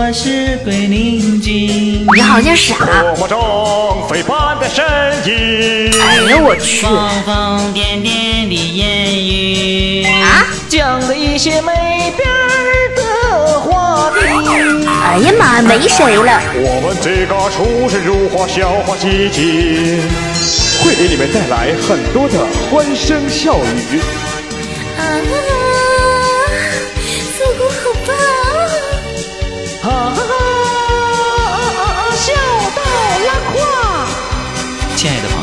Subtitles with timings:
[0.00, 2.06] 我是鬼灵精。
[2.14, 2.76] 你好像傻。
[3.28, 4.84] 中飞般的身
[5.26, 5.90] 影。
[6.00, 6.86] 哎呦，我去！
[6.86, 14.86] 疯疯癫癫的言语啊，讲了一些没边儿的话题。
[14.86, 16.40] 哎呀妈，没谁了。
[16.54, 20.00] 我们这个出神入化笑话集锦，
[20.84, 23.58] 会给你们带来很多的欢声笑
[23.90, 23.98] 语。
[24.96, 25.02] 啊，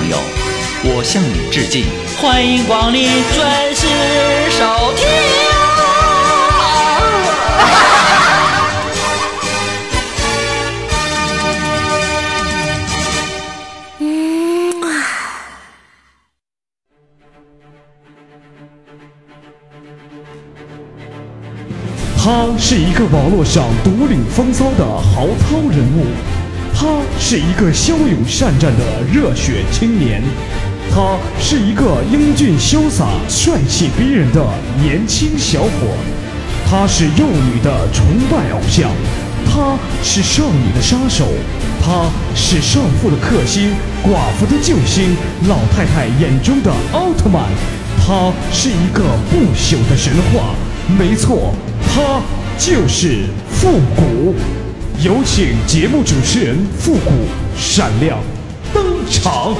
[0.05, 0.17] 朋友，
[0.83, 1.85] 我向你致敬，
[2.21, 3.87] 欢迎光临准时
[4.51, 5.05] 收听。
[22.17, 26.05] 他是一个网络上独领风骚的豪涛人物，
[26.77, 30.21] 他是一个骁勇善战的热血青年，
[30.91, 34.45] 他是一个英俊潇洒、帅气逼人的
[34.77, 35.69] 年轻小伙，
[36.69, 38.91] 他是幼女的崇拜偶像，
[39.45, 41.25] 他是少女的杀手，
[41.81, 43.71] 他是少妇的克星、
[44.03, 45.15] 寡妇的救星、
[45.47, 47.43] 老太太眼中的奥特曼，
[48.05, 49.01] 他是一个
[49.31, 50.53] 不朽的神话。
[50.99, 51.55] 没错，
[51.87, 52.21] 他
[52.59, 54.35] 就是复古。
[55.03, 57.11] 有请节目主持人复古
[57.57, 58.17] 闪亮
[58.73, 59.53] 登场。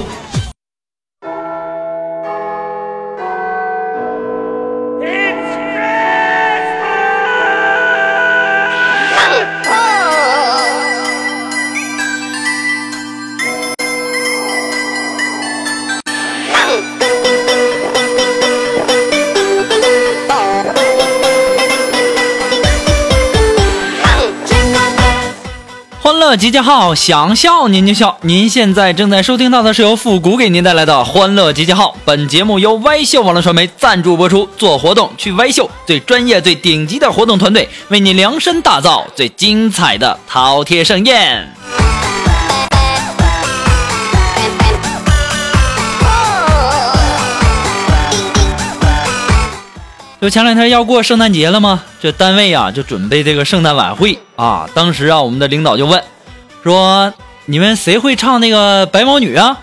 [26.37, 28.17] 集结号，想笑您就笑。
[28.21, 31.95] 您现在正在收听到的是由复古给您带来的欢乐集结号。
[32.03, 34.47] 本节目由歪秀网络传媒赞助播出。
[34.57, 41.53] 做活动去歪秀，最专业、最顶级的活动团队为你量身打造最精彩的饕餮盛宴。
[50.21, 51.83] 就前两天要过圣诞节了吗？
[52.01, 54.67] 这单位啊就准备这个圣诞晚会啊。
[54.73, 56.01] 当时啊，我们的领导就问
[56.65, 57.13] 说
[57.45, 59.55] ：“你们谁会唱那个白毛女啊？”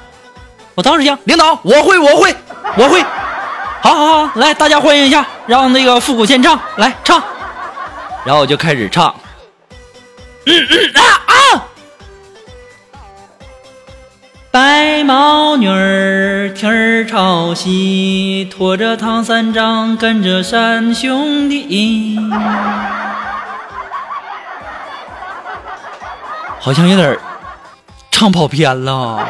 [0.77, 2.33] 我当时想，领导我会，我会，
[2.77, 3.03] 我会。
[3.81, 7.21] 好好好，来，大家欢迎一下，让那个复古先唱，来唱。
[8.25, 9.13] 然后我就开始唱。
[10.47, 11.35] 嗯嗯啊啊！
[14.53, 22.17] 白毛女儿天儿朝西，拖着唐三藏跟着三兄弟，
[26.65, 27.19] 好像有点
[28.09, 29.27] 唱跑偏了。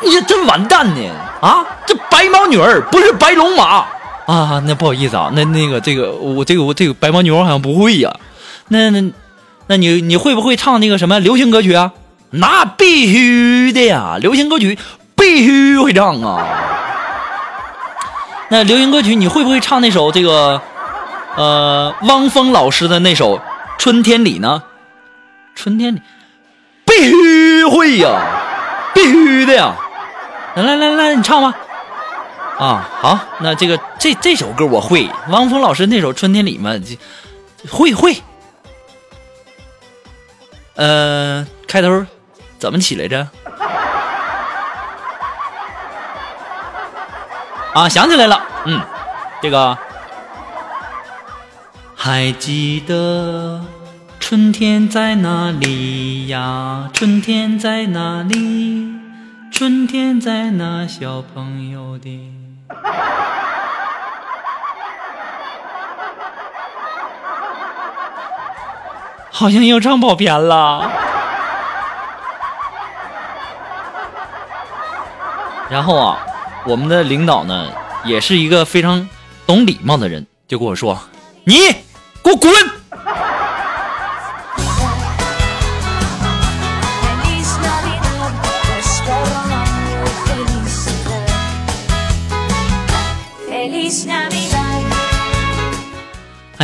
[0.00, 1.10] 你这真完蛋呢！
[1.40, 3.84] 啊，这白毛女儿不是白龙马
[4.26, 4.62] 啊？
[4.66, 8.14] 那不好意思啊，那那个这个我这个我这个白毛女儿好像不会呀。
[8.68, 9.12] 那那
[9.66, 11.90] 那你你会不会唱那个什么流行歌曲啊？
[12.30, 14.78] 那必须的呀，流行歌曲
[15.16, 16.46] 必须会唱啊。
[18.48, 20.62] 那流行歌曲你会不会唱那首这个
[21.34, 23.38] 呃汪峰老师的那首
[23.76, 24.62] 《春天里》呢？
[25.54, 26.02] 春天里
[26.84, 28.20] 必须会呀，
[28.94, 29.74] 必须的呀。
[30.56, 31.54] 来来来来，你唱吧。
[32.58, 36.72] 啊，好，那这个这这首歌我会，汪峰老师那首《春天里》嘛，
[37.70, 38.16] 会会。
[40.76, 42.06] 呃，开头
[42.58, 43.28] 怎么起来着？
[47.74, 48.80] 啊，想起来了，嗯，
[49.42, 49.76] 这个
[51.96, 53.60] 还记得
[54.26, 56.88] 春天在哪里呀？
[56.94, 58.90] 春天在哪里？
[59.52, 62.32] 春天在那小朋友的。
[69.30, 70.90] 好像又唱跑偏了。
[75.68, 76.18] 然后啊，
[76.64, 77.70] 我们的领导呢，
[78.04, 79.06] 也是一个非常
[79.46, 80.98] 懂礼貌的人，就跟我说
[81.44, 81.58] ：“你
[82.22, 82.50] 给我滚！”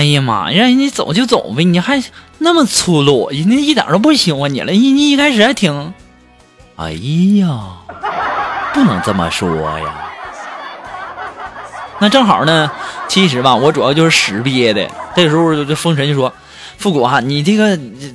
[0.01, 2.03] 哎呀妈，让人家走就走呗，你还
[2.39, 4.73] 那么粗鲁，人家一点都不喜欢你了。
[4.73, 5.93] 你你一开始还挺……
[6.77, 7.77] 哎呀，
[8.73, 9.47] 不能这么说
[9.79, 9.95] 呀。
[11.99, 12.71] 那正好呢，
[13.09, 14.89] 其实吧，我主要就是屎憋的。
[15.15, 16.33] 这时候这风神就说
[16.79, 18.15] ：“复古啊，你这个你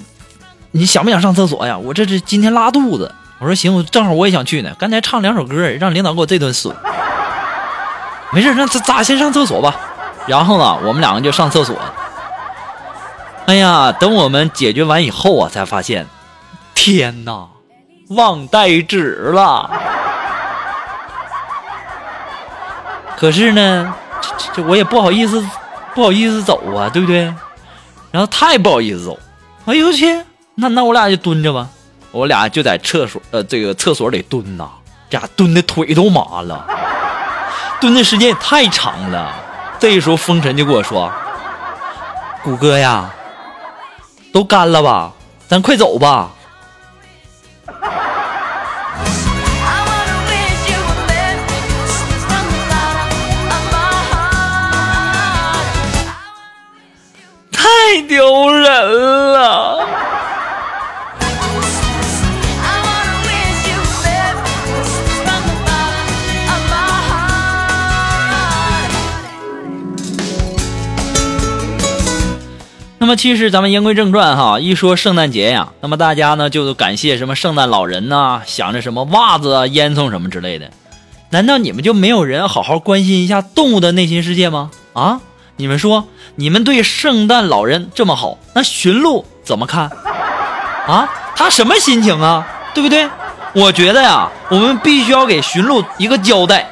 [0.71, 1.77] 你想不想上厕所呀？
[1.77, 3.13] 我这是今天拉肚子。
[3.37, 4.71] 我说行，我正好我也想去呢。
[4.79, 6.75] 刚才唱两首歌，让领导给我这顿损。
[8.31, 9.75] 没事，让咱咱先上厕所吧。
[10.27, 11.75] 然后呢，我们两个就上厕所。
[13.45, 16.07] 哎呀，等我们解决完以后啊，才发现，
[16.73, 17.47] 天哪，
[18.09, 19.69] 忘带纸了。
[23.15, 25.47] 可是呢，这这我也不好意思，
[25.93, 27.33] 不好意思走啊，对不对？
[28.11, 29.19] 然后太不好意思走。
[29.65, 30.21] 哎呦我去，
[30.55, 31.67] 那那我俩就蹲着吧。
[32.11, 34.67] 我俩就在厕所呃这个厕所里蹲呐，
[35.09, 36.65] 这俩蹲的腿都麻了，
[37.79, 39.31] 蹲的时间也太长了。
[39.87, 41.11] 这时候风尘就跟我说：
[42.43, 43.07] 谷歌呀，
[44.33, 45.13] 都干了吧？
[45.47, 46.31] 咱快走吧，
[57.51, 59.87] 太丢人了。
[72.97, 80.71] 那么其实咱们言归正传哈，一说圣诞节呀，那么大家呢就感谢什么圣诞老人呐、想着什么袜子啊、烟囱什么之类的。
[81.29, 84.71] 难道你们就没有人好好关心一下动物的内心世界吗？
[84.93, 85.19] 啊，
[85.57, 89.91] 你们说你们对圣诞老人这么好，那驯鹿怎么看？
[90.87, 92.47] 啊，他什么心情啊？
[92.73, 93.09] 对不对？
[93.53, 96.69] 我觉得呀，我们必须要给驯鹿一个交代。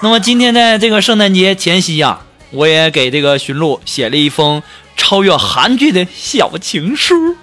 [0.00, 2.20] 那么今天在这个圣诞节前夕呀，
[2.50, 4.62] 我也给这个驯鹿写了一封
[4.98, 7.34] 超越韩剧的小情书。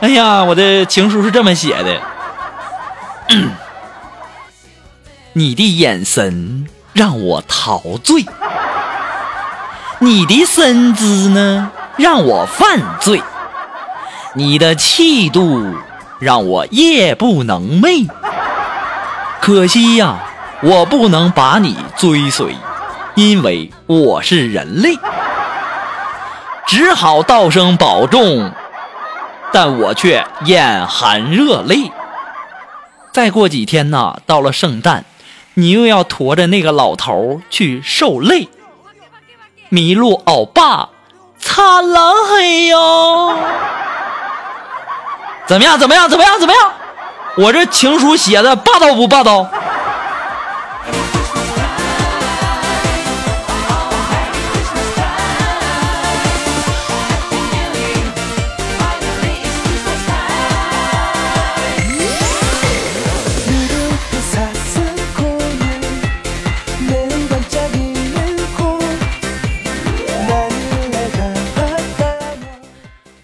[0.00, 2.02] 哎呀，我的情书是这么写的：
[5.32, 8.26] 你的眼神让我陶醉，
[10.00, 13.22] 你的身姿呢让我犯罪，
[14.34, 15.64] 你的气度
[16.18, 18.06] 让我夜不能寐。
[19.40, 20.18] 可惜呀，
[20.60, 22.54] 我不能把你追随，
[23.16, 24.98] 因为我是人类，
[26.66, 28.52] 只好道声保重，
[29.52, 31.90] 但我却眼含热泪。
[33.12, 35.06] 再过几天呢，到了圣诞，
[35.54, 38.50] 你又要驮着那个老头去受累，
[39.70, 40.90] 麋鹿欧巴，
[41.38, 43.34] 惨了嘿哟！
[45.46, 45.78] 怎么样？
[45.78, 46.06] 怎么样？
[46.06, 46.38] 怎么样？
[46.38, 46.72] 怎么样？
[47.38, 49.48] 我这情书写的霸道不霸道？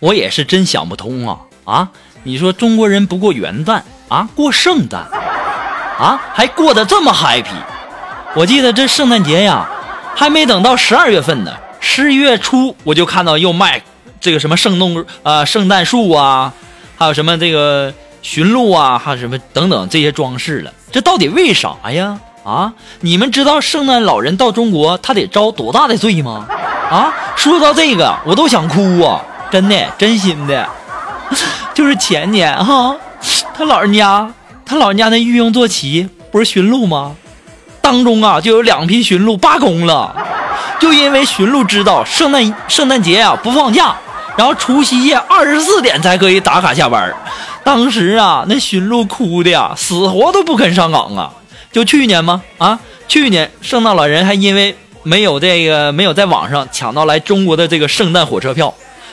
[0.02, 1.88] 我也是真想不通啊啊！
[2.24, 5.02] 你说中国人不过元旦啊，过圣诞
[5.96, 7.46] 啊，还过得这么 happy。
[8.34, 9.64] 我记得这圣诞节呀，
[10.16, 13.80] 还没等到十二月份呢，十一月初我就看到又卖
[14.20, 16.52] 这个什么圣动啊、圣诞树啊，
[16.96, 20.72] 还有什么这个驯鹿啊，还有什么等等这些装饰了。
[20.90, 22.18] 这到底为啥呀？
[22.42, 26.48] 啊，你们知道圣诞老人到中国他得遭多大的罪吗？
[26.90, 29.22] 啊，说到这个我都想哭啊！
[29.52, 30.66] 真的，真心的，
[31.74, 32.96] 就是前年哈，
[33.54, 34.26] 他老人家，
[34.64, 37.14] 他老人家那御用坐骑不是驯鹿吗？
[37.82, 40.16] 当中啊，就有两批驯鹿罢工了，
[40.80, 43.94] 就因为驯鹿知道圣诞圣诞节啊不放假，
[44.38, 47.14] 然后除夕夜二十四点才可以打卡下班。
[47.62, 51.30] 当时啊，那驯鹿哭的呀，死活都不肯上岗啊。
[51.70, 52.42] 就去年吗？
[52.56, 58.72] 啊，去年圣诞老人还因为没有这个没有在网上抢到来中国的这个圣诞火车票。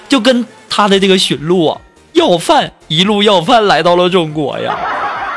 [0.10, 1.80] 就跟他的这个驯鹿啊
[2.14, 4.76] 要饭，一路要饭来到了中国呀，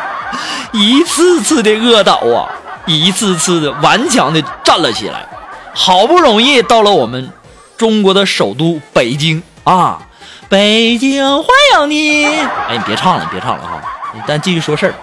[0.72, 2.48] 一次次的饿倒啊，
[2.86, 5.26] 一次次的顽强的站了起来，
[5.74, 7.30] 好不容易到了我们
[7.76, 10.00] 中国的首都北京啊，
[10.48, 12.24] 北京欢迎你！
[12.24, 13.80] 哎，你别唱了，你别唱了哈，
[14.26, 14.94] 咱继续说事儿。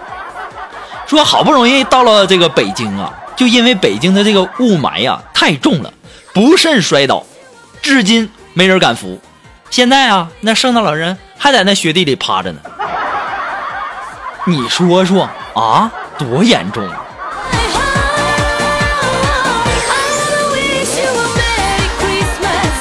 [1.06, 5.92] 说好不容易到了这个北京啊，就因为北京的这个雾霾呀太重了，
[6.34, 7.24] 不慎摔倒，
[7.80, 9.20] 至今没人敢扶。
[9.70, 12.58] 现在啊，那圣诞老人还在那雪地里趴着呢。
[14.44, 16.92] 你说说啊，多严重！I
[17.72, 18.10] wanna
[20.50, 22.74] wish you a Merry Christmas.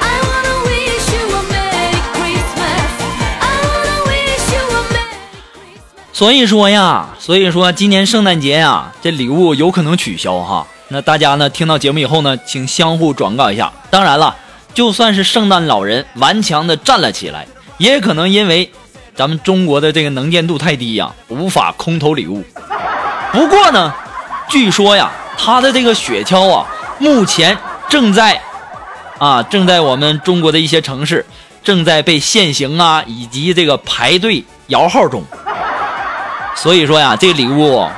[0.00, 2.92] I wanna wish you a Merry Christmas.
[3.40, 5.16] I wanna wish you a Merry
[5.54, 6.12] Christmas.
[6.12, 10.66] 所以说呀，所以说今年圣诞节呀，这礼物有可能取消哈。
[10.88, 13.72] 那大家呢，听到节目以后呢，请相互转告一下。
[13.88, 14.36] 当然了，
[14.74, 17.46] 就算是圣诞老人顽强的站了起来，
[17.78, 18.70] 也可能因为
[19.14, 22.44] 咱们中国的这个能见度太低呀，无法空投礼物。
[23.32, 23.94] 不过呢，
[24.48, 26.66] 据说呀，他的这个雪橇啊，
[26.98, 27.56] 目前
[27.88, 28.40] 正在
[29.18, 31.24] 啊，正在我们中国的一些城市
[31.62, 35.22] 正在被限行啊，以及这个排队摇号中。
[36.56, 37.88] 所以说呀，这个礼物，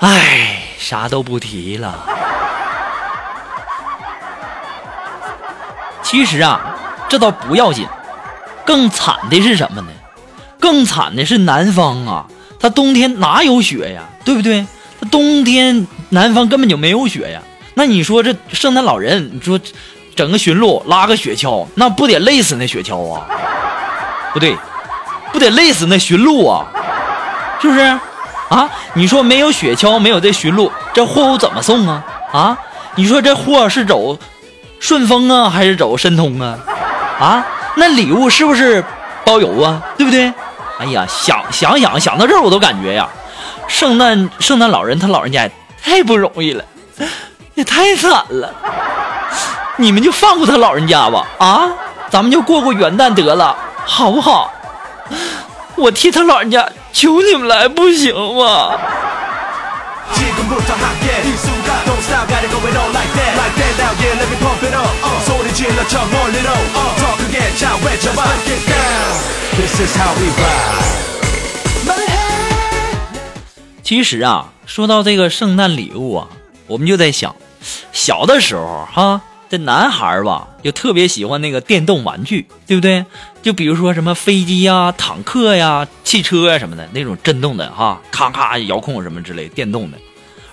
[0.00, 2.06] 唉，啥都不提了。
[6.10, 6.74] 其实啊，
[7.06, 7.86] 这倒不要紧，
[8.64, 9.88] 更惨的是什么呢？
[10.58, 12.26] 更惨的是南方啊，
[12.58, 14.04] 它冬天哪有雪呀？
[14.24, 14.66] 对不对？
[14.98, 17.42] 它冬天南方根本就没有雪呀。
[17.74, 19.60] 那你说这圣诞老人，你说
[20.16, 23.26] 整个驯鹿拉个雪橇，那不得累死那雪橇啊？
[24.32, 24.56] 不对，
[25.30, 26.64] 不得累死那驯鹿啊？
[27.60, 27.80] 是不是？
[28.48, 32.02] 啊，你说没有雪橇，没有这驯鹿，这货物怎么送啊？
[32.32, 32.58] 啊，
[32.94, 34.18] 你说这货是走
[34.80, 36.58] 顺丰啊，还是走申通啊？
[37.18, 38.84] 啊，那礼物是不是
[39.24, 39.82] 包邮啊？
[39.96, 40.32] 对不对？
[40.78, 43.08] 哎呀，想想想想到这儿，我都感觉呀，
[43.66, 45.48] 圣诞圣诞老人他老人家
[45.82, 46.64] 太不容易了，
[47.54, 48.54] 也太惨了。
[49.76, 51.68] 你们就放过他老人家吧，啊，
[52.10, 54.52] 咱们就过过元旦得了，好不好？
[55.74, 58.72] 我替他老人家求你们来，不行吗？
[62.17, 64.15] 지금부터 함께 이 순간 Don't stop got it going on like that Like that now yeah
[64.17, 65.19] let me pump it up uh.
[65.25, 66.95] 소리 질러 저 멀리로 uh.
[66.97, 69.13] 더 크게 자 외쳐봐 Get down
[69.55, 71.03] This is how we ride
[73.83, 76.29] 其实啊，说到这个圣诞礼物啊，
[76.67, 77.35] 我们就在想，
[77.91, 83.05] 小的时候哈，这男孩儿吧，就特别喜欢那个电动玩具，对不对？
[83.43, 89.97] 就比如说什么飞机呀、坦克呀、汽车呀什么的那种震动的哈，咔咔遥控什么之类电动的。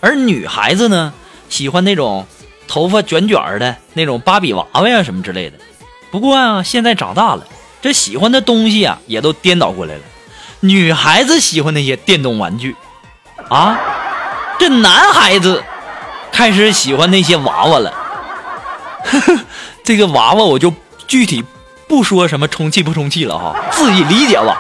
[0.00, 1.14] 而女孩子呢，
[1.55, 2.27] 喜欢那种
[2.67, 5.57] 头发卷卷的那种芭比娃娃呀什么之类的。
[6.12, 7.47] 不过啊，现在长大了，
[7.81, 10.01] 这喜欢的东西啊也都颠倒过来了。
[10.59, 12.75] 女孩子喜欢那些电动玩具，
[13.47, 13.79] 啊，
[14.59, 15.63] 这男孩子
[16.29, 17.93] 开始喜欢那些娃娃了。
[19.81, 20.74] 这个娃娃我就
[21.07, 21.41] 具体
[21.88, 24.57] 不说什么充气不充气了哈，自己理解吧。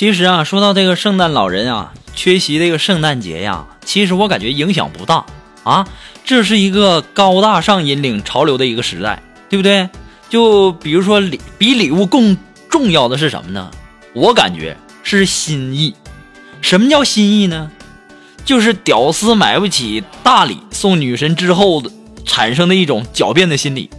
[0.00, 5.26] 其实啊，说到这个圣诞老人啊，缺席这个圣诞节呀，其实我感觉影响不大
[5.62, 5.86] 啊。
[6.24, 9.90] 这是一个高大上引领潮流的一个时代，对不对？
[10.30, 12.34] 就比如说礼，比礼物更
[12.70, 13.70] 重要的是什么呢？
[14.14, 15.94] 我感觉是心意。
[16.62, 17.70] 什么叫心意呢？
[18.42, 21.90] 就是屌丝买不起大礼送女神之后的
[22.24, 23.90] 产生的一种狡辩的心理。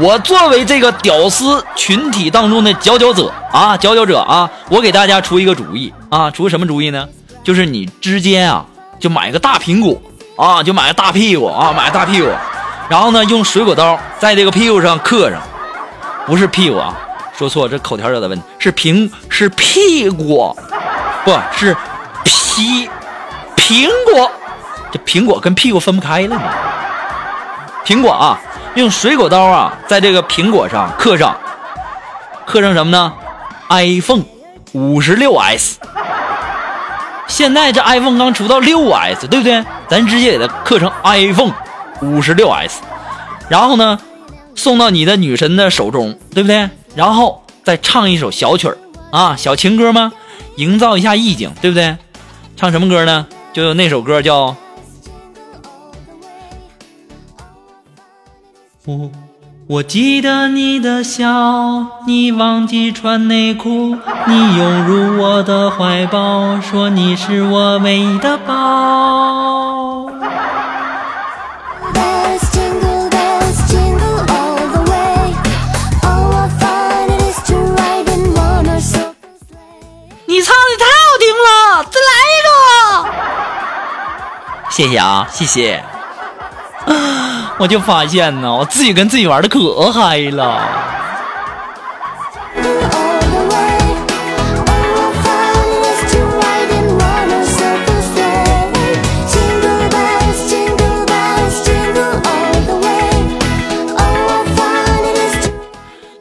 [0.00, 7.08] 我作为这个屌丝群体当中的佼佼者啊，佼佼者啊，我给大家出一个主意啊，出个什么主意呢？
[7.42, 8.66] 就是你之间啊，
[8.98, 10.00] 就买个大苹果
[10.36, 12.28] 啊，就买个大屁股啊，买个大屁股，
[12.88, 15.40] 然后呢，用水果刀在这个屁股上刻上，
[16.26, 16.94] 不是屁股啊，
[17.38, 20.54] 说错，这口条有点问题，是苹是屁股，
[21.24, 21.74] 不是
[22.24, 22.90] 皮
[23.56, 24.30] 苹果，
[24.92, 26.42] 这苹果跟屁股分不开了呢。
[27.84, 28.38] 苹果啊，
[28.76, 31.34] 用水果刀啊，在这个苹果上刻上，
[32.44, 33.10] 刻上什么呢
[33.70, 34.22] ？iPhone
[34.72, 35.78] 五十六 S。
[37.26, 39.64] 现在这 iPhone 刚出到六 S，对不对？
[39.88, 41.54] 咱直接给它刻成 iPhone
[42.02, 42.82] 五十六 S，
[43.48, 43.98] 然后呢，
[44.54, 46.68] 送到你的女神的手中，对不对？
[46.94, 48.76] 然后再唱一首小曲儿
[49.10, 50.12] 啊，小情歌吗？
[50.56, 51.96] 营造一下意境，对不对？
[52.58, 53.26] 唱什么歌呢？
[53.54, 54.54] 就那首歌叫。
[58.88, 59.10] 我
[59.66, 61.24] 我记得你的笑
[62.06, 63.96] 你忘记穿内裤
[64.28, 70.08] 你拥入我的怀抱说你是我唯一的宝。
[80.28, 82.48] 你唱的太好听了再来一个。
[84.70, 85.95] 谢谢啊谢谢。
[87.58, 90.60] 我就发现呢，我自己跟自己玩的可嗨了。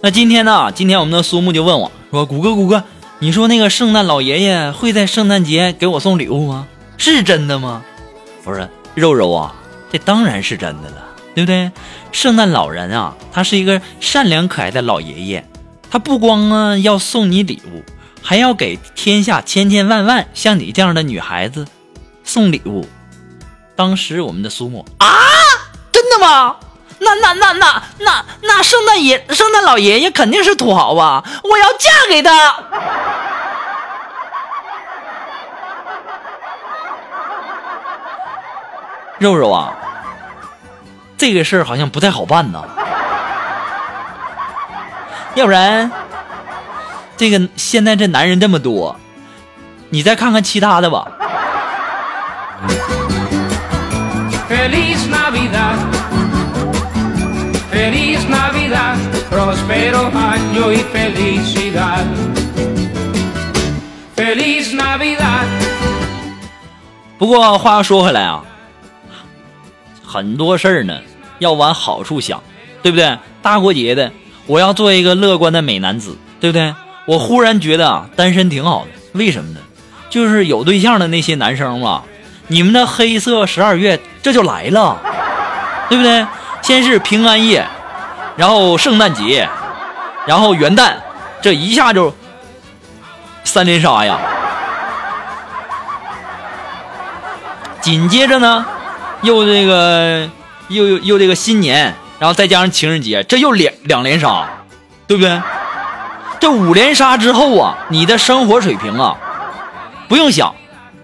[0.02, 0.72] 那今天呢？
[0.72, 2.84] 今天我们的苏木就问我说：“谷歌，谷歌，
[3.18, 6.68] 你说那个圣诞老爷爷会在圣诞节给我送礼物吗？
[6.98, 7.82] 是真的吗？”
[8.46, 9.56] 我说：“肉肉啊，
[9.92, 11.05] 这当然是真的了，
[11.36, 11.72] 对不对？
[12.12, 15.46] 圣诞老人啊，他是一个善良可爱的老爷爷，
[15.92, 17.84] 他不光啊要送你礼物，
[18.24, 21.68] 还要给天下千千万万像你这样的女孩子
[22.24, 22.88] 送礼物。”
[23.76, 25.08] 当时我们的苏木啊，
[25.92, 26.56] 真的吗？
[26.98, 31.22] 那那那那那那圣诞爷圣诞老爷爷肯定是土豪啊？
[31.44, 32.56] 我要嫁给他。
[39.20, 39.76] 肉肉啊，
[41.18, 42.64] 这个事儿好像不太好办呐，
[45.36, 45.92] 要不然
[47.16, 48.96] 这个现在这男人这么多，
[49.90, 51.08] 你再看看其他的吧。
[67.18, 68.44] 不过话又说回来啊。
[70.16, 71.02] 很多事儿呢
[71.40, 72.42] 要往好处想，
[72.82, 73.18] 对不对？
[73.42, 74.10] 大过节的，
[74.46, 76.74] 我要做一个乐观的美男子，对不对？
[77.06, 79.60] 我忽然觉得啊，单身挺好的，为什么呢？
[80.10, 82.04] 就是有对象的那些男生嘛，
[82.48, 84.98] 你们的黑色十二月这就来了，
[85.90, 86.26] 对不对？
[86.62, 87.68] 先是平安夜，
[88.38, 89.50] 然后圣诞节，
[90.26, 90.94] 然后元旦，
[91.42, 92.16] 这一下就
[93.44, 94.18] 三连杀呀！
[97.82, 98.66] 紧接着呢，
[99.22, 100.30] 又这个
[100.68, 104.48] 又又又这个新年，然后再加上情人节，这又两两连杀，
[105.08, 105.42] 对不对？
[106.40, 109.18] 这五连杀之后啊，你的生活水平啊，
[110.08, 110.54] 不用想，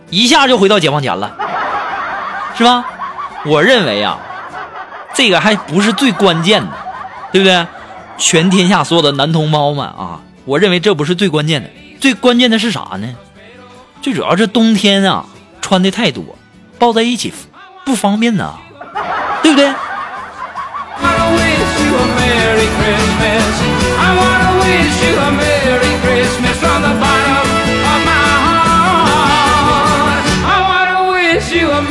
[0.09, 1.35] 一下就回到解放前了，
[2.57, 2.85] 是吧？
[3.45, 4.19] 我认为啊，
[5.15, 6.71] 这个还不是最关键的，
[7.31, 7.65] 对不对？
[8.17, 11.69] 全天下所有的男同胞们啊，我认为这不是最关键的，
[11.99, 13.07] 最关键的是啥呢？
[14.01, 15.25] 最主要是冬天啊，
[15.59, 16.23] 穿的太多，
[16.77, 17.33] 抱在一起
[17.83, 18.53] 不方便呢，
[19.43, 19.73] 对不对？I
[30.67, 31.81] wanna wish you a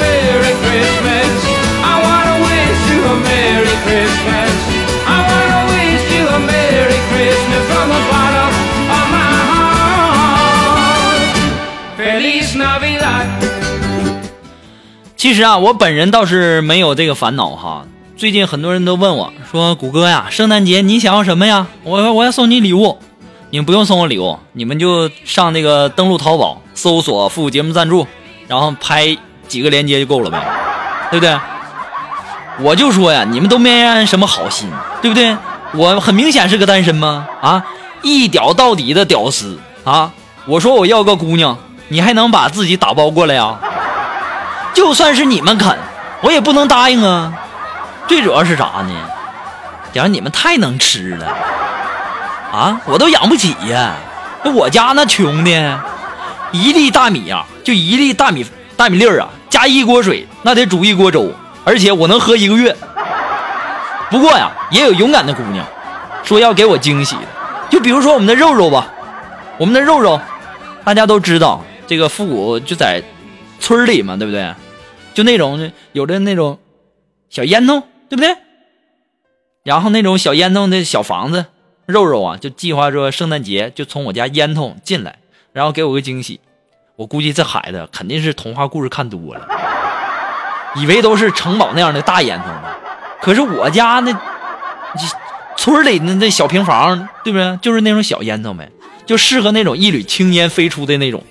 [15.20, 17.84] 其实啊，我本人倒是没有这个烦恼哈。
[18.16, 21.66] 最近很多人都问我说：“谷歌呀，圣诞节你想要什么呀？
[21.82, 22.98] 我我要送你礼物。
[23.50, 28.06] 你们不用送我礼物，你们就上那个登录淘宝，搜索附节目赞助，
[28.48, 29.14] 然后拍
[29.46, 30.42] 几个链接就够了呗，
[31.10, 31.38] 对不对？
[32.60, 34.70] 我就说呀，你们都没安什么好心，
[35.02, 35.36] 对不对？
[35.74, 37.28] 我很明显是个单身吗？
[37.42, 37.62] 啊，
[38.00, 40.14] 一屌到底的屌丝啊！
[40.46, 43.60] 我说我要个姑娘，你还能把自己打包过来呀？
[44.72, 45.76] 就算是你们肯，
[46.22, 47.32] 我也不能答应啊。
[48.06, 48.92] 最主要是啥呢？
[49.92, 51.26] 假如你们太能吃了
[52.52, 53.94] 啊，我都养不起呀。
[54.42, 55.80] 那我家那穷的，
[56.52, 61.32] 一粒大米呀、就一粒大米大米粒儿啊，加一锅水，那得煮一锅粥，
[61.64, 62.74] 而且我能喝一个月。
[64.08, 65.64] 不过呀，也有勇敢的姑娘，
[66.22, 67.22] 说要给我惊喜的，
[67.68, 68.86] 就比如说我们的肉肉吧，
[69.58, 70.20] 我们的肉肉，
[70.84, 73.02] 大家都知道，这个复古就在
[73.60, 74.52] 村里嘛，对不对？
[75.14, 76.58] 就那种有的那种
[77.28, 78.34] 小烟囱，对不对？
[79.62, 81.46] 然后那种小烟囱的小房子，
[81.86, 85.18] 肉肉啊，就计划说圣诞节就从我家烟囱进来，
[85.52, 86.40] 然后给我个惊喜。
[86.96, 89.48] 我估计这孩子肯定是童话故事看多了，
[90.76, 92.64] 以为都是城堡那样的大烟囱呢。
[93.20, 94.12] 可是我家那
[95.56, 97.58] 村里那那小平房，对不对？
[97.62, 98.70] 就是那种小烟囱呗，
[99.04, 101.22] 就适合那种一缕青烟飞出的那种。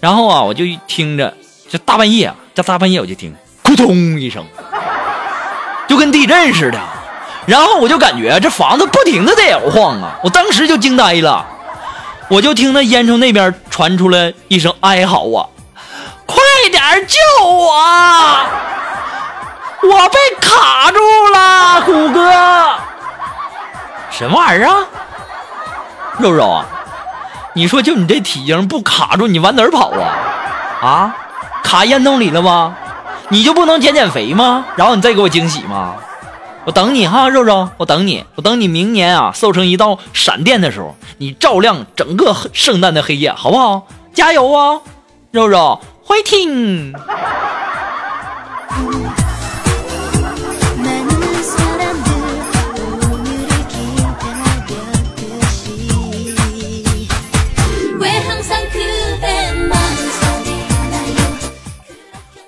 [0.00, 1.34] 然后啊，我就听着，
[1.68, 3.34] 这大半夜啊，这大半夜我就听
[3.64, 4.44] 咕咚一声，
[5.88, 6.78] 就跟地震似的。
[7.46, 11.46] 然后我就感觉这房子不停的在摇晃啊，我当时就惊呆了。
[12.28, 15.48] 我就听那烟囱那边传出来一声哀嚎啊，
[16.26, 16.36] 快
[16.70, 17.72] 点救我！
[19.80, 20.98] 我被卡住
[21.32, 22.30] 了，虎哥。
[24.10, 24.86] 什么玩意儿啊？
[26.18, 26.66] 肉肉啊，
[27.58, 30.14] 你说就你这体型不卡住，你往哪儿跑啊？
[30.80, 31.16] 啊，
[31.64, 32.76] 卡烟囱里了吗？
[33.30, 34.64] 你就不能减减肥吗？
[34.76, 35.96] 然后你再给我惊喜吗？
[36.64, 43.88] 我等你哈，肉肉，我等你，我等你明年啊，瘦成一道闪电的时候，你照亮整个圣诞的黑夜，好不好？
[44.14, 44.78] 加油啊，
[45.32, 46.94] 肉肉，fighting！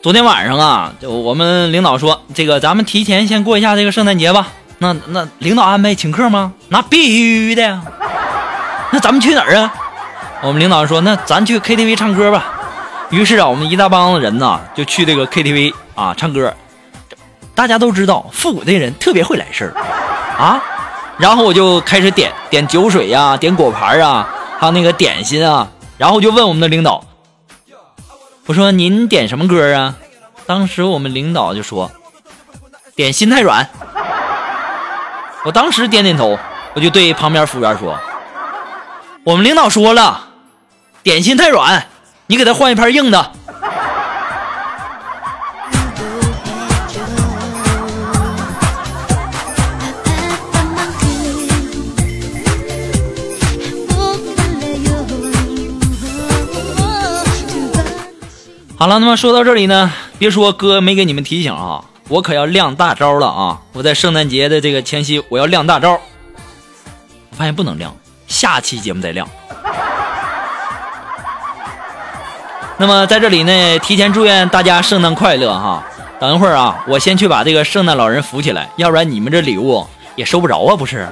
[0.03, 4.49] 昨天晚上啊，就我们领导说，这个咱们提前先过一下这个圣诞节吧。
[4.79, 6.55] 那那领导安排请客吗？
[6.71, 7.83] 那必须的呀。
[8.93, 9.75] 那咱们去哪儿啊？
[10.41, 12.47] 我们领导说，那咱去 KTV 唱歌吧。
[13.11, 16.51] 于是啊，我们一大帮子人呐，就去这个 KTV 啊唱歌。
[17.55, 19.75] 大家都知道，复古这人特别会来事儿
[20.43, 20.59] 啊。
[21.19, 24.27] 然后我就开始点点酒水呀、点果盘啊，
[24.59, 25.69] 还有那个点心啊。
[25.99, 27.05] 然后就问我们的领导，
[28.47, 29.97] 我说您点什么歌啊？
[30.47, 31.91] 当时我们领导就说
[32.97, 33.69] 点心太软。
[35.45, 36.39] 我当时点点头，
[36.75, 37.99] 我就对旁边服务员说，
[39.25, 40.29] 我们领导说了，
[41.03, 41.87] 点心太软，
[42.27, 43.33] 你给他换一盘硬的。
[58.81, 63.61] 好了，那么说到这里呢，别说哥没给你们提醒啊，我可要亮大招了啊！
[63.75, 65.93] 我在圣诞节的这个前夕，我要亮大招。
[65.93, 67.95] 我发现不能亮，
[68.27, 69.29] 下期节目再亮。
[72.79, 75.85] 那么在这里呢，提前祝愿大家圣诞快乐哈！
[76.19, 81.07] 等一会儿啊，我先去把这个圣诞老人扶起来，要不然你们这礼物也收不着啊，不是？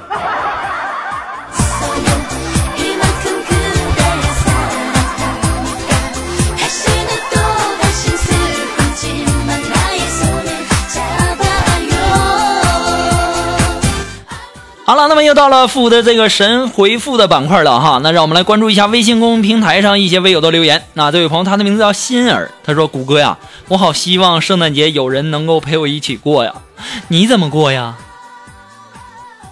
[14.89, 17.99] 好了，那么又到了富的这个神回复的板块了哈。
[18.01, 20.83] 那让我们来关注一下微信公众平台上一些微友的留言。
[20.95, 26.51] 那这位朋友，他的名字叫心儿，他说：“谷歌呀，我好希望圣诞节有人能够陪我一起过呀，
[27.09, 27.97] 你怎么过呀？”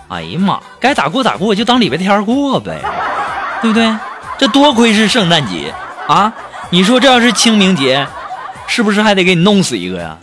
[0.09, 2.81] 哎呀妈，该咋过咋过，就当礼拜天过呗，
[3.61, 3.95] 对不对？
[4.39, 5.71] 这多亏是圣诞节
[6.07, 6.33] 啊！
[6.71, 8.07] 你说这要是清明节，
[8.65, 10.17] 是不是还得给你弄死一个呀？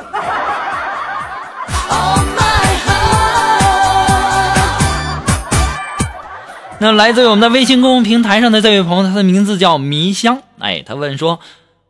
[6.81, 10.43] 那来自于我们的微信公众平台上的这位朋友，他的名字叫迷香。
[10.59, 11.41] 哎，他问说：“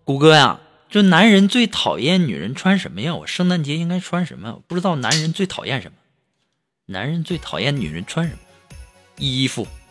[0.05, 0.59] 谷歌呀，
[0.91, 3.15] 这男人最讨厌女人穿什么呀？
[3.15, 4.59] 我圣诞节应该穿什么？
[4.69, 5.95] 不知道男人最讨厌什么。
[6.87, 8.39] 男人最讨厌女人穿什么？
[9.19, 9.67] 衣服。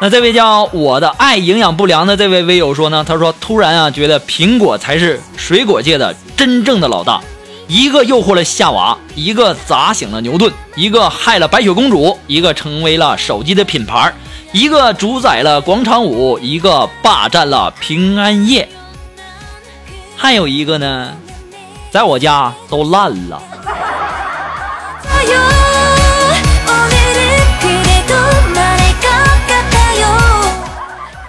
[0.00, 7.20] 那这位叫我的爱营养不良的这位微友说呢，他说突然啊觉得苹果才是水果界的真正的老大，
[7.74, 14.12] 一个诱惑了夏娃，一个砸醒了牛顿，一个害了白雪公主，一个成为了手机的品牌，
[14.52, 18.68] 一个主宰了广场舞，一个霸占了平安夜。
[20.18, 21.14] 还有一个呢，
[21.90, 23.42] 在我家都烂了。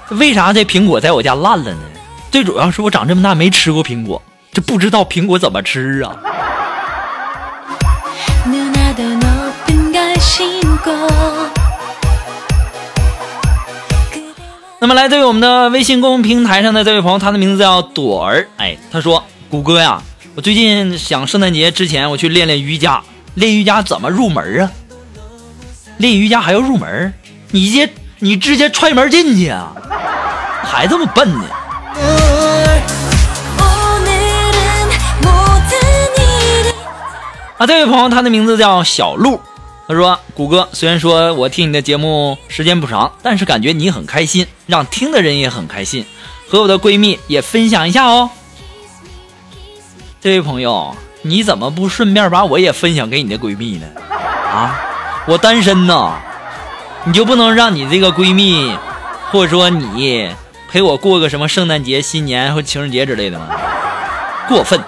[0.10, 1.79] 为啥这苹果在我家烂了呢？
[2.29, 6.13] 最主要是我长这么大没吃过苹果，这不知道苹果怎么吃啊。
[14.80, 18.46] 那么，来自于我们的微信公众平台上的这位朋友，他的名字叫朵儿。
[18.58, 20.02] 哎，他说：“谷歌呀，
[20.36, 23.02] 我最近想圣诞节之前我去练练瑜伽，
[23.36, 24.69] 练瑜伽怎么入门啊？
[25.98, 27.13] 练瑜伽还要入门？
[27.52, 29.72] 你直接你直接踹门进去啊？
[30.63, 31.46] 还这么笨呢？”
[37.58, 39.39] 啊，这位朋友，他的名字叫小鹿。
[39.86, 46.06] 他说：“谷歌，虽然说我听你的节目时间不长，但是感觉你很开心，让听的人也很开心，
[46.48, 48.30] 和我的闺蜜也分享一下哦。”
[50.22, 53.88] 这位朋友，你怎么不顺便把我也分享给你的闺蜜呢？
[54.10, 54.80] 啊，
[55.28, 56.15] 我单身呢，
[57.04, 58.74] 你就不能让你这个闺蜜，
[59.32, 60.30] 或者说你
[60.69, 63.50] 陪我过个什么圣诞节、新年或情人节之类的吗？
[64.48, 64.80] 过分。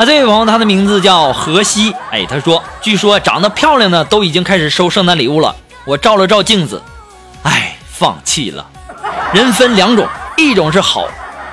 [0.00, 5.54] 啊，这位朋友他的名字叫何西，哎，他说，据说长得漂亮的都已经开始收圣诞礼物了。
[5.84, 6.82] 我照了照镜子，
[7.42, 8.66] 哎，放弃了。
[9.34, 10.08] 人分两种，
[10.38, 11.06] 一种是好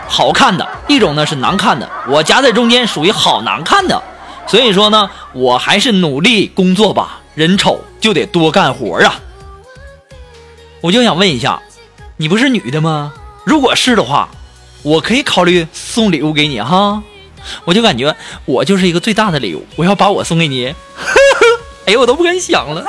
[0.07, 1.89] 好看的，一种呢是难看的。
[2.07, 4.01] 我夹在中间，属于好难看的。
[4.47, 7.19] 所以说呢，我还是努力工作吧。
[7.35, 9.15] 人丑就得多干活啊。
[10.79, 11.61] 我就想问一下，
[12.15, 13.11] 你不是女的吗？
[13.43, 14.29] 如果是的话，
[14.83, 17.03] 我可以考虑送礼物给你哈。
[17.65, 20.73] 我就感觉我就是一个最大的礼物，我要把我送给你。
[21.85, 22.85] 哎呦，我都不敢想了。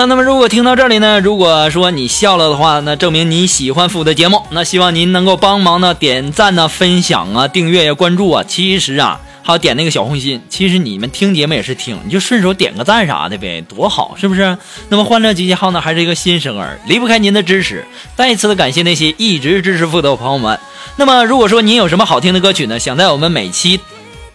[0.00, 4.40] 了，那么如果听到这里呢，如果说你笑了的话，那证明你喜欢复的节目。
[4.50, 8.42] 那希望您能够帮忙呢，点赞呢、分享啊、订阅呀、关注啊。
[8.42, 10.40] 其实啊，还有点那个小红心。
[10.48, 14.56] 其实你们听节目也是听，你就顺手点个赞啥的呗，多好，是不是？
[14.88, 17.84] 那么欢乐集结号呢，还是一个新生儿，离不开您的支持。
[18.16, 20.58] 再一次的感谢那些一直支持复的朋友们。
[20.96, 23.78] 那么如果说您有什么好听的歌曲呢，想在我们每期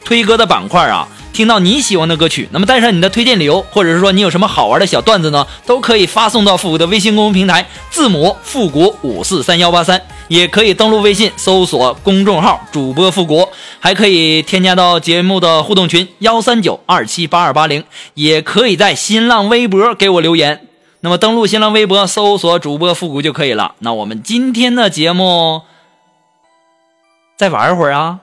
[0.05, 20.67] 推歌的板块啊，听到你喜欢的歌曲，那么带上你的推荐理由，或者是说你有什么好玩的小段子呢，都可以发送到复古的微信公众平台，字母复古五四三幺八三，也可以登录微信搜索公众号主播复古，还可以添加到节目的互动群幺三九二七八二八零，也可以在新浪微博给我留言。
[21.01, 23.75] 那么登录新浪微博搜索主播复古就可以了。
[23.79, 25.61] 那我们今天的节目
[27.37, 28.19] 再玩一会儿啊。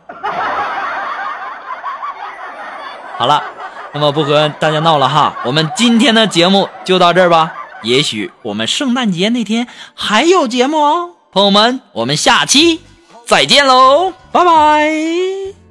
[3.23, 3.41] 好了，
[3.93, 7.55] 那么不和大家闹了哈，我们今天的节目就到这儿吧。
[7.85, 12.81] 也许我们圣诞节那天还有节目哦，朋友们，我们下期
[13.25, 15.62] 再见喽，拜拜。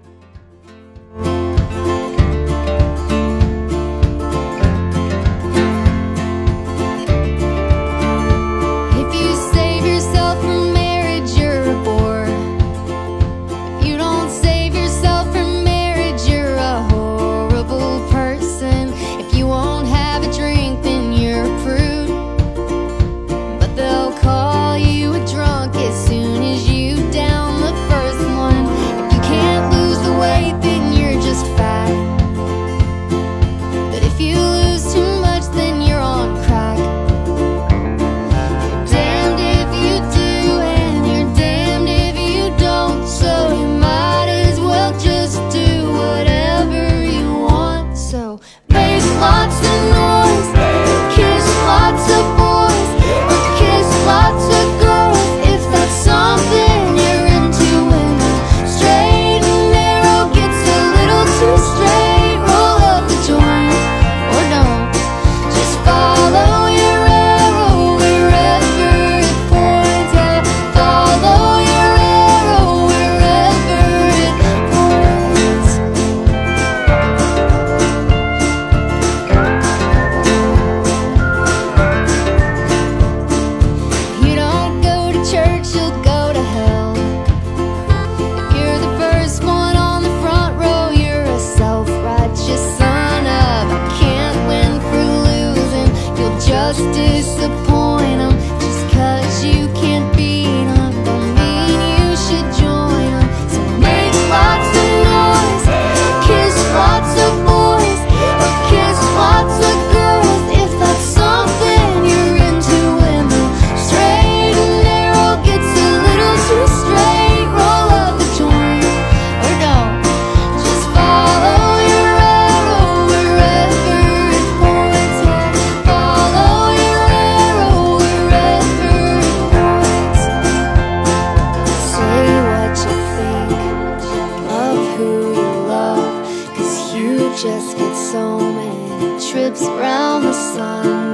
[139.51, 141.10] lips round the sun.